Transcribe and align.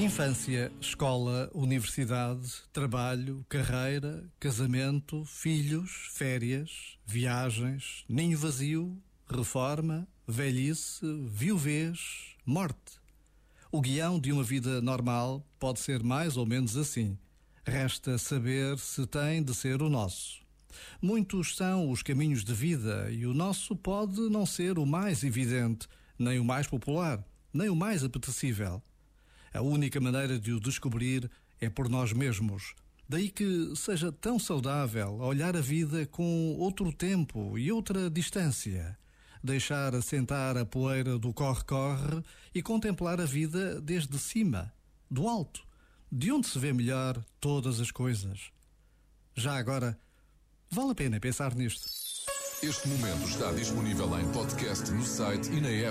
Infância, 0.00 0.72
escola, 0.80 1.50
universidade, 1.52 2.50
trabalho, 2.72 3.44
carreira, 3.50 4.24
casamento, 4.40 5.26
filhos, 5.26 6.08
férias, 6.12 6.98
viagens, 7.04 8.06
ninho 8.08 8.38
vazio, 8.38 8.96
reforma, 9.28 10.08
velhice, 10.26 11.04
viuvez, 11.28 12.34
morte. 12.46 12.98
O 13.70 13.82
guião 13.82 14.18
de 14.18 14.32
uma 14.32 14.42
vida 14.42 14.80
normal 14.80 15.46
pode 15.58 15.80
ser 15.80 16.02
mais 16.02 16.38
ou 16.38 16.46
menos 16.46 16.78
assim. 16.78 17.18
Resta 17.62 18.16
saber 18.16 18.78
se 18.78 19.06
tem 19.06 19.42
de 19.42 19.54
ser 19.54 19.82
o 19.82 19.90
nosso. 19.90 20.40
Muitos 21.02 21.54
são 21.54 21.90
os 21.90 22.02
caminhos 22.02 22.42
de 22.42 22.54
vida 22.54 23.10
e 23.10 23.26
o 23.26 23.34
nosso 23.34 23.76
pode 23.76 24.18
não 24.30 24.46
ser 24.46 24.78
o 24.78 24.86
mais 24.86 25.22
evidente, 25.22 25.86
nem 26.18 26.38
o 26.38 26.44
mais 26.44 26.66
popular, 26.66 27.22
nem 27.52 27.68
o 27.68 27.76
mais 27.76 28.02
apetecível. 28.02 28.82
A 29.52 29.60
única 29.60 30.00
maneira 30.00 30.38
de 30.38 30.52
o 30.52 30.60
descobrir 30.60 31.30
é 31.60 31.68
por 31.68 31.88
nós 31.88 32.12
mesmos. 32.12 32.74
Daí 33.08 33.28
que 33.28 33.74
seja 33.74 34.12
tão 34.12 34.38
saudável 34.38 35.14
olhar 35.20 35.56
a 35.56 35.60
vida 35.60 36.06
com 36.06 36.54
outro 36.56 36.92
tempo 36.92 37.58
e 37.58 37.72
outra 37.72 38.08
distância. 38.08 38.96
Deixar 39.42 39.94
assentar 39.94 40.56
a 40.56 40.64
poeira 40.64 41.18
do 41.18 41.32
corre-corre 41.32 42.22
e 42.54 42.62
contemplar 42.62 43.20
a 43.20 43.24
vida 43.24 43.80
desde 43.80 44.16
cima, 44.18 44.72
do 45.10 45.26
alto, 45.26 45.66
de 46.12 46.30
onde 46.30 46.46
se 46.46 46.58
vê 46.58 46.72
melhor 46.72 47.20
todas 47.40 47.80
as 47.80 47.90
coisas. 47.90 48.52
Já 49.34 49.56
agora, 49.56 49.98
vale 50.70 50.92
a 50.92 50.94
pena 50.94 51.18
pensar 51.18 51.54
nisto. 51.54 51.88
Este 52.62 52.88
momento 52.88 53.26
está 53.26 53.50
disponível 53.52 54.20
em 54.20 54.30
podcast 54.32 54.90
no 54.92 55.02
site 55.02 55.50
e 55.50 55.60
na 55.60 55.70
app. 55.70 55.88